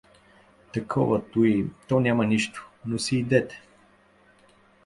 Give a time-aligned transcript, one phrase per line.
[0.73, 1.69] Такова, туй…
[1.87, 3.61] то няма нищо, но си идете.